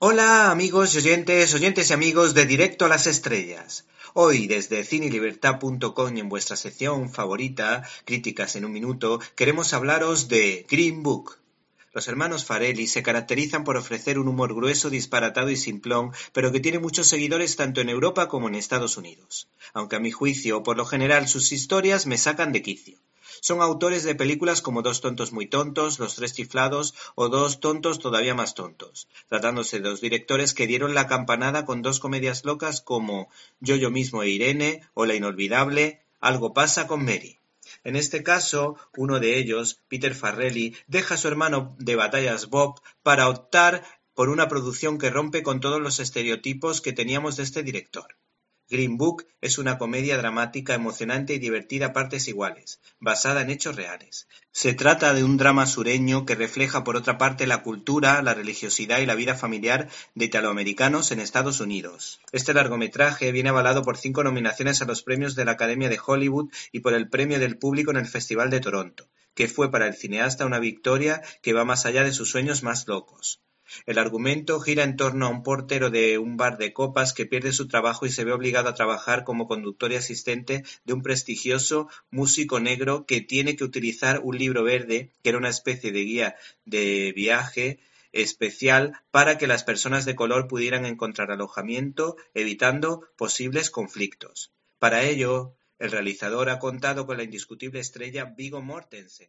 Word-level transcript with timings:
Hola 0.00 0.52
amigos 0.52 0.94
y 0.94 0.98
oyentes, 0.98 1.52
oyentes 1.54 1.90
y 1.90 1.92
amigos 1.92 2.32
de 2.32 2.46
Directo 2.46 2.84
a 2.84 2.88
las 2.88 3.08
Estrellas. 3.08 3.84
Hoy 4.14 4.46
desde 4.46 4.84
cinelibertad.com 4.84 6.16
y 6.16 6.20
en 6.20 6.28
vuestra 6.28 6.54
sección 6.54 7.10
favorita, 7.10 7.82
Críticas 8.04 8.54
en 8.54 8.64
un 8.64 8.70
Minuto, 8.70 9.18
queremos 9.34 9.74
hablaros 9.74 10.28
de 10.28 10.64
Green 10.70 11.02
Book. 11.02 11.38
Los 11.92 12.06
hermanos 12.06 12.44
Farelli 12.44 12.86
se 12.86 13.02
caracterizan 13.02 13.64
por 13.64 13.76
ofrecer 13.76 14.20
un 14.20 14.28
humor 14.28 14.54
grueso, 14.54 14.88
disparatado 14.88 15.50
y 15.50 15.56
simplón, 15.56 16.12
pero 16.32 16.52
que 16.52 16.60
tiene 16.60 16.78
muchos 16.78 17.08
seguidores 17.08 17.56
tanto 17.56 17.80
en 17.80 17.88
Europa 17.88 18.28
como 18.28 18.46
en 18.46 18.54
Estados 18.54 18.98
Unidos. 18.98 19.48
Aunque 19.72 19.96
a 19.96 20.00
mi 20.00 20.12
juicio, 20.12 20.62
por 20.62 20.76
lo 20.76 20.86
general, 20.86 21.26
sus 21.26 21.50
historias 21.50 22.06
me 22.06 22.18
sacan 22.18 22.52
de 22.52 22.62
quicio. 22.62 23.00
Son 23.40 23.60
autores 23.62 24.04
de 24.04 24.14
películas 24.14 24.62
como 24.62 24.82
Dos 24.82 25.00
tontos 25.00 25.32
muy 25.32 25.46
tontos, 25.46 25.98
Los 25.98 26.16
tres 26.16 26.34
chiflados 26.34 26.94
o 27.14 27.28
Dos 27.28 27.60
tontos 27.60 27.98
todavía 27.98 28.34
más 28.34 28.54
tontos, 28.54 29.08
tratándose 29.28 29.78
de 29.80 29.88
dos 29.88 30.00
directores 30.00 30.54
que 30.54 30.66
dieron 30.66 30.94
la 30.94 31.06
campanada 31.06 31.64
con 31.64 31.82
dos 31.82 32.00
comedias 32.00 32.44
locas 32.44 32.80
como 32.80 33.28
Yo 33.60 33.76
yo 33.76 33.90
mismo 33.90 34.22
e 34.22 34.28
Irene 34.28 34.82
o 34.94 35.06
la 35.06 35.14
inolvidable 35.14 36.00
Algo 36.20 36.52
pasa 36.52 36.86
con 36.86 37.04
Mary. 37.04 37.38
En 37.84 37.96
este 37.96 38.22
caso, 38.22 38.76
uno 38.96 39.20
de 39.20 39.38
ellos, 39.38 39.80
Peter 39.88 40.14
Farrelly, 40.14 40.76
deja 40.86 41.14
a 41.14 41.18
su 41.18 41.28
hermano 41.28 41.76
de 41.78 41.96
batallas 41.96 42.48
Bob 42.48 42.80
para 43.02 43.28
optar 43.28 43.84
por 44.14 44.30
una 44.30 44.48
producción 44.48 44.98
que 44.98 45.10
rompe 45.10 45.42
con 45.42 45.60
todos 45.60 45.80
los 45.80 46.00
estereotipos 46.00 46.80
que 46.80 46.92
teníamos 46.92 47.36
de 47.36 47.44
este 47.44 47.62
director. 47.62 48.16
Green 48.70 48.98
Book 48.98 49.26
es 49.40 49.56
una 49.56 49.78
comedia 49.78 50.18
dramática 50.18 50.74
emocionante 50.74 51.32
y 51.32 51.38
divertida 51.38 51.86
a 51.86 51.92
partes 51.94 52.28
iguales, 52.28 52.80
basada 53.00 53.40
en 53.40 53.48
hechos 53.48 53.76
reales. 53.76 54.28
Se 54.52 54.74
trata 54.74 55.14
de 55.14 55.24
un 55.24 55.38
drama 55.38 55.64
sureño 55.64 56.26
que 56.26 56.34
refleja 56.34 56.84
por 56.84 56.94
otra 56.94 57.16
parte 57.16 57.46
la 57.46 57.62
cultura, 57.62 58.20
la 58.20 58.34
religiosidad 58.34 58.98
y 58.98 59.06
la 59.06 59.14
vida 59.14 59.34
familiar 59.34 59.88
de 60.14 60.26
italoamericanos 60.26 61.12
en 61.12 61.20
Estados 61.20 61.60
Unidos. 61.60 62.20
Este 62.30 62.52
largometraje 62.52 63.32
viene 63.32 63.48
avalado 63.48 63.82
por 63.82 63.96
cinco 63.96 64.22
nominaciones 64.22 64.82
a 64.82 64.84
los 64.84 65.02
premios 65.02 65.34
de 65.34 65.46
la 65.46 65.52
Academia 65.52 65.88
de 65.88 66.00
Hollywood 66.04 66.50
y 66.70 66.80
por 66.80 66.92
el 66.92 67.08
Premio 67.08 67.38
del 67.38 67.56
Público 67.56 67.90
en 67.90 67.96
el 67.96 68.06
Festival 68.06 68.50
de 68.50 68.60
Toronto, 68.60 69.08
que 69.34 69.48
fue 69.48 69.70
para 69.70 69.86
el 69.86 69.94
cineasta 69.94 70.44
una 70.44 70.58
victoria 70.58 71.22
que 71.40 71.54
va 71.54 71.64
más 71.64 71.86
allá 71.86 72.04
de 72.04 72.12
sus 72.12 72.28
sueños 72.28 72.62
más 72.62 72.86
locos. 72.86 73.40
El 73.86 73.98
argumento 73.98 74.60
gira 74.60 74.84
en 74.84 74.96
torno 74.96 75.26
a 75.26 75.30
un 75.30 75.42
portero 75.42 75.90
de 75.90 76.18
un 76.18 76.36
bar 76.36 76.58
de 76.58 76.72
copas 76.72 77.12
que 77.12 77.26
pierde 77.26 77.52
su 77.52 77.68
trabajo 77.68 78.06
y 78.06 78.10
se 78.10 78.24
ve 78.24 78.32
obligado 78.32 78.68
a 78.68 78.74
trabajar 78.74 79.24
como 79.24 79.46
conductor 79.46 79.92
y 79.92 79.96
asistente 79.96 80.64
de 80.84 80.92
un 80.92 81.02
prestigioso 81.02 81.88
músico 82.10 82.60
negro 82.60 83.06
que 83.06 83.20
tiene 83.20 83.56
que 83.56 83.64
utilizar 83.64 84.20
un 84.22 84.38
libro 84.38 84.64
verde, 84.64 85.10
que 85.22 85.30
era 85.30 85.38
una 85.38 85.48
especie 85.48 85.92
de 85.92 86.04
guía 86.04 86.36
de 86.64 87.12
viaje 87.14 87.80
especial 88.12 89.00
para 89.10 89.38
que 89.38 89.46
las 89.46 89.64
personas 89.64 90.04
de 90.04 90.16
color 90.16 90.48
pudieran 90.48 90.86
encontrar 90.86 91.30
alojamiento, 91.30 92.16
evitando 92.34 93.06
posibles 93.16 93.70
conflictos. 93.70 94.52
Para 94.78 95.04
ello, 95.04 95.54
el 95.78 95.90
realizador 95.90 96.50
ha 96.50 96.58
contado 96.58 97.06
con 97.06 97.18
la 97.18 97.22
indiscutible 97.22 97.80
estrella 97.80 98.24
Vigo 98.24 98.62
Mortensen, 98.62 99.28